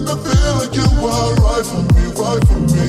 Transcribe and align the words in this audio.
Feel 0.00 0.54
like 0.56 0.74
you 0.74 0.88
for 1.62 1.82
me, 1.92 2.04
for 2.16 2.40
me. 2.72 2.88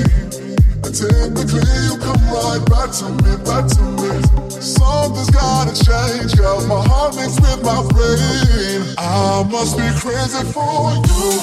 You 0.92 1.98
come 2.00 2.24
right 2.32 2.64
back 2.70 2.92
to 3.00 3.10
me, 3.10 3.36
back 3.44 3.68
to 3.68 3.84
me. 4.00 4.12
Something's 4.50 5.30
gotta. 5.30 5.62
My 6.68 6.82
heart 6.88 7.16
with 7.16 7.36
my 7.64 7.84
brain. 7.92 8.96
I 8.98 9.44
must 9.52 9.76
be 9.78 9.88
crazy 10.00 10.44
for 10.56 10.94
you. 11.10 11.42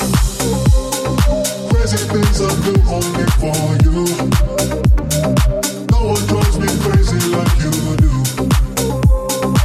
Crazy 1.68 2.00
things 2.08 2.40
I 2.40 2.48
do 2.64 2.72
only 2.88 3.26
for 3.36 3.60
you. 3.84 4.08
No 5.90 5.98
one 6.12 6.24
drives 6.28 6.56
me 6.58 6.68
crazy 6.80 7.20
like 7.36 7.54
you 7.60 7.72
do. 8.00 8.12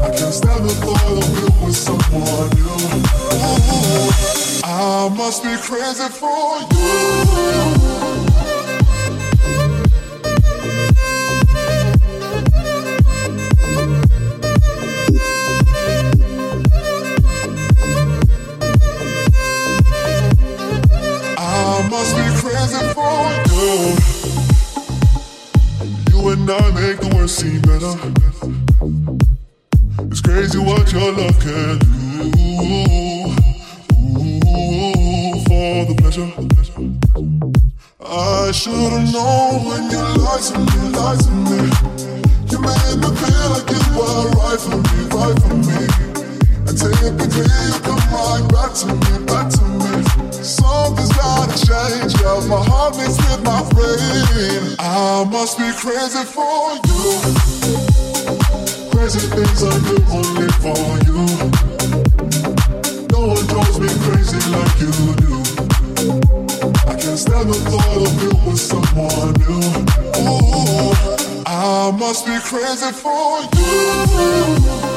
I 0.03 0.09
can't 0.11 0.33
stand 0.33 0.65
the 0.65 0.73
with 1.63 1.75
someone 1.75 2.49
new. 4.37 4.42
I 4.85 5.07
must 5.07 5.41
be 5.43 5.55
crazy 5.55 6.09
for 6.09 6.59
you. 6.59 6.83
I 21.37 21.87
must 21.89 22.15
be 22.17 22.23
crazy 22.41 22.83
for 22.93 23.23
you. 23.53 23.95
You 26.11 26.19
and 26.29 26.49
I 26.49 26.71
make 26.71 26.99
the 26.99 27.07
worst 27.15 27.35
seem 27.37 27.61
better. 27.61 27.95
It's 30.11 30.19
crazy 30.19 30.59
what 30.59 30.91
your 30.91 31.13
love 31.13 31.39
can 31.39 31.79
do. 31.79 33.22
Pleasure. 36.13 36.29
I 37.99 38.51
should've 38.51 39.11
known 39.11 39.65
when 39.65 39.89
you 39.89 39.97
lied 40.21 40.43
to 40.45 40.59
me, 40.59 40.77
lied 40.93 41.19
to 41.25 41.31
me. 41.49 41.57
You 42.53 42.59
made 42.61 42.97
me 43.01 43.09
feel 43.17 43.49
like 43.49 43.65
you 43.73 43.81
were 43.97 44.29
right 44.37 44.61
for 44.61 44.77
me, 44.77 45.09
right 45.09 45.37
for 45.41 45.57
me. 45.57 45.81
And 46.69 46.77
typically 46.77 47.49
you 47.65 47.73
come 47.81 48.03
right 48.13 48.45
back 48.53 48.77
to 48.77 48.93
me, 48.93 49.25
back 49.25 49.49
to 49.57 49.63
me. 49.81 49.89
Something's 50.43 51.09
gotta 51.17 51.57
change, 51.57 52.13
yeah. 52.21 52.45
My 52.45 52.61
heart 52.61 52.93
beats 52.93 53.17
with 53.17 53.41
my 53.41 53.65
brain. 53.73 54.75
I 54.77 55.25
must 55.31 55.57
be 55.57 55.71
crazy 55.73 56.23
for 56.29 56.77
you. 56.93 57.17
Crazy 58.93 59.25
things 59.33 59.63
I 59.65 59.73
do 59.81 59.97
only 60.13 60.49
for 60.61 60.77
you. 61.09 61.25
No 63.09 63.33
one 63.33 63.45
drives 63.47 63.79
me 63.79 63.89
crazy 64.05 64.37
like 64.51 64.79
you 64.79 65.15
do. 65.15 65.42
I 66.03 66.95
can't 66.99 67.17
stand 67.17 67.49
a 67.49 67.69
lot 67.69 67.97
of 67.97 68.11
meal 68.21 68.41
with 68.45 68.59
someone 68.59 69.33
new. 69.39 69.85
Oh, 70.15 71.43
I 71.47 71.91
must 71.97 72.25
be 72.25 72.37
crazy 72.39 72.91
for 72.91 73.39
you. 73.55 74.92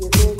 do 0.00 0.08
you? 0.18 0.33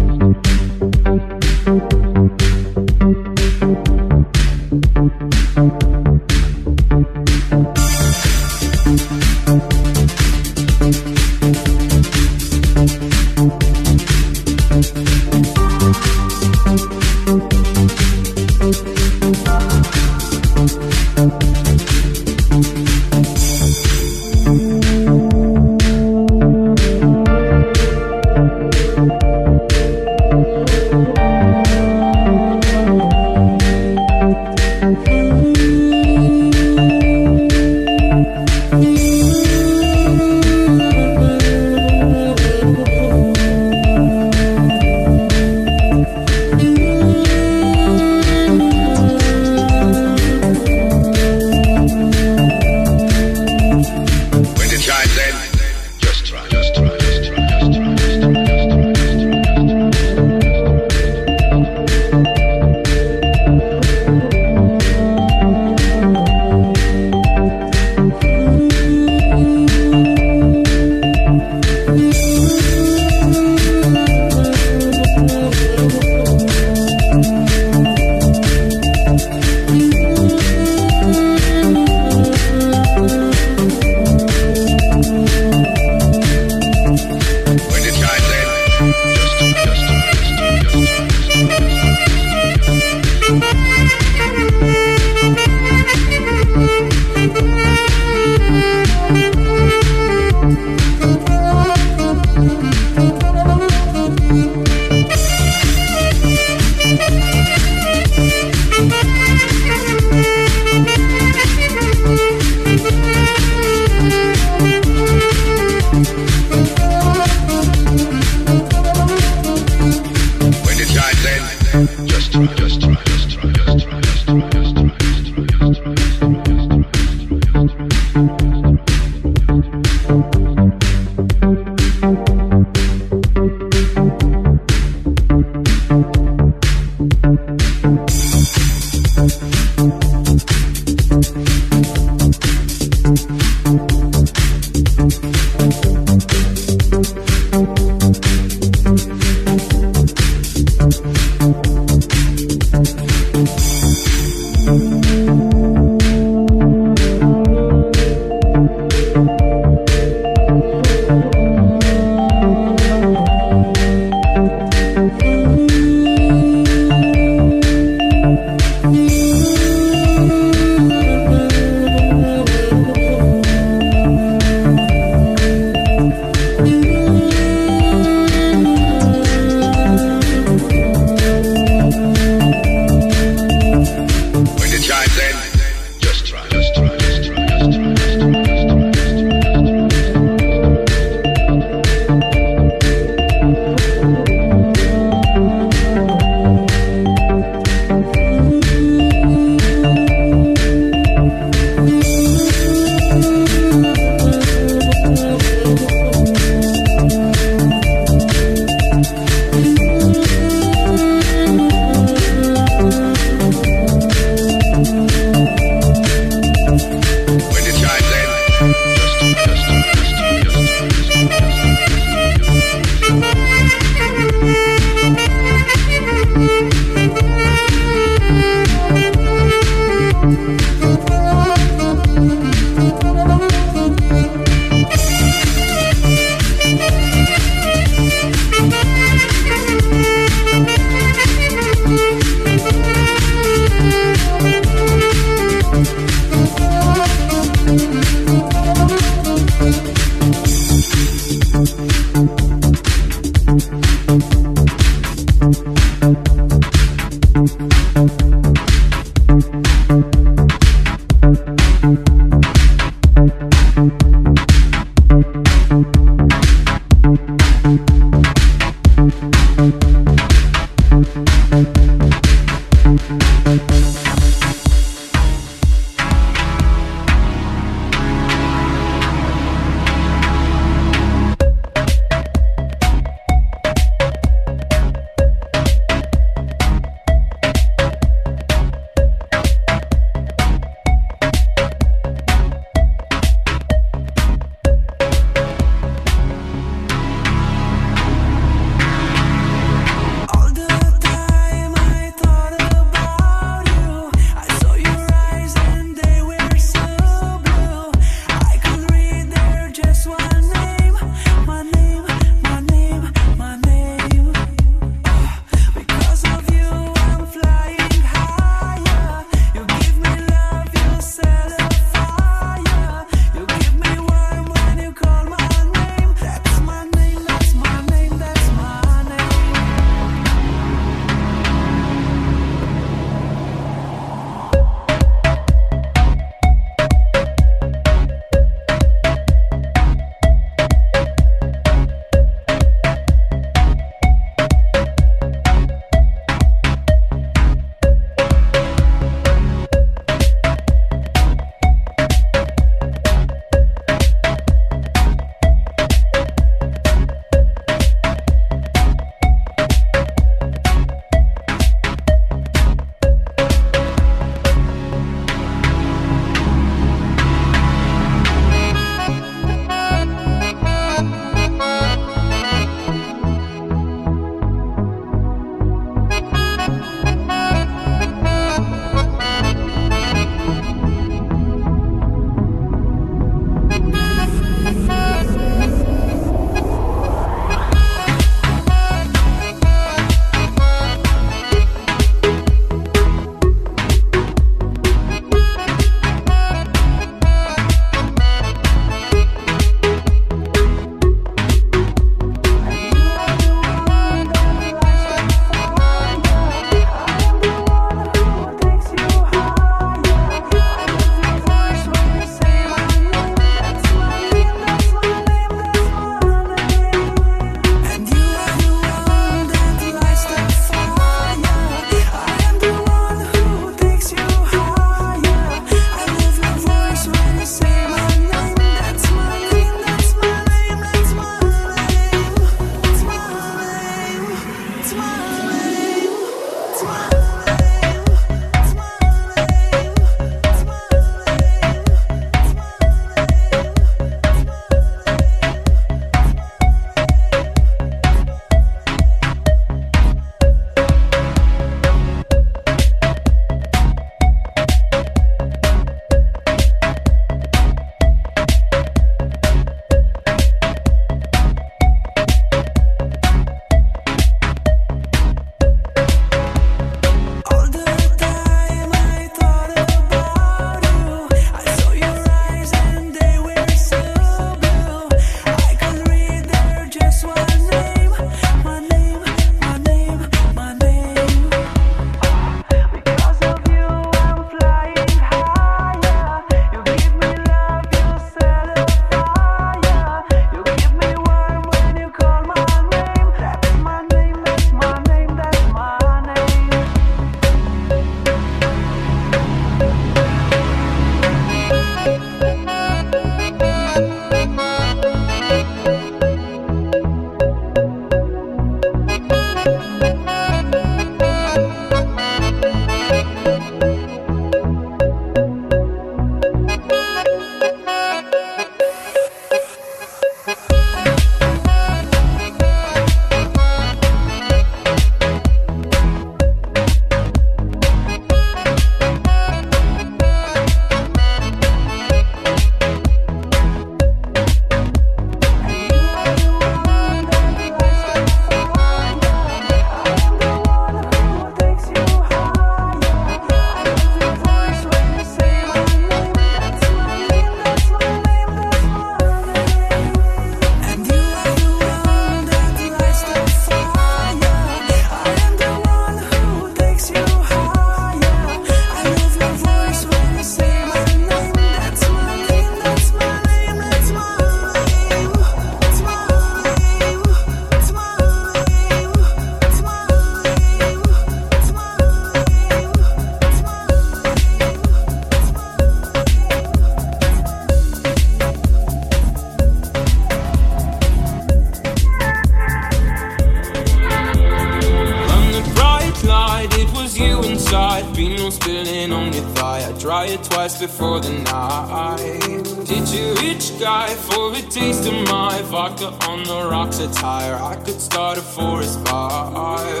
before 590.82 591.20
the 591.20 591.30
night. 591.30 592.64
Did 592.88 593.08
you 593.14 593.34
reach, 593.34 593.78
guy, 593.78 594.08
for 594.26 594.52
a 594.52 594.62
taste 594.62 595.06
of 595.06 595.14
my 595.28 595.62
vodka 595.70 596.08
on 596.28 596.42
the 596.42 596.68
rocks 596.68 596.98
attire? 596.98 597.54
I 597.54 597.76
could 597.84 598.00
start 598.00 598.36
a 598.36 598.42
forest 598.42 598.98
fire. 599.06 600.00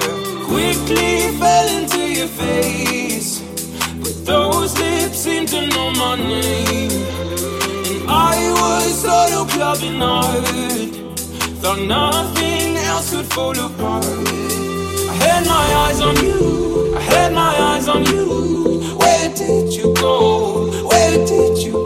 Quickly 0.50 1.30
fell 1.38 1.68
into 1.78 2.02
your 2.18 2.26
face, 2.26 3.40
but 4.02 4.26
those 4.26 4.76
lips 4.76 5.18
seemed 5.18 5.48
to 5.50 5.68
know 5.68 5.92
my 5.92 6.16
name. 6.16 6.90
And 7.90 8.10
I 8.10 8.34
was 8.60 9.02
solo 9.02 9.44
clubbing 9.54 10.00
hard, 10.00 10.44
thought 11.62 11.82
nothing 11.86 12.76
else 12.90 13.14
could 13.14 13.26
fall 13.26 13.56
apart. 13.56 14.04
I 15.12 15.14
had 15.26 15.46
my 15.46 15.66
eyes 15.84 16.00
on 16.00 16.16
you, 16.16 16.96
I 16.96 17.00
had 17.00 17.32
my 17.32 17.54
eyes 17.70 17.86
on 17.86 18.04
you. 18.06 18.96
Where 18.98 19.28
did 19.32 19.72
you 19.74 19.94
go? 19.94 20.71
Where 21.02 21.26
teach 21.26 21.64
you? 21.66 21.81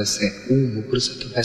desenhadas 0.00 0.50
um 0.50 0.64
uma, 0.64 0.82
por 0.82 0.96
isso 0.98 1.16
eu 1.20 1.38